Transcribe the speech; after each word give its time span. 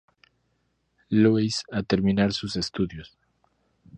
Louis 1.11 1.53
a 1.71 1.83
terminar 1.83 2.33
sus 2.33 2.55
estudios. 2.55 3.19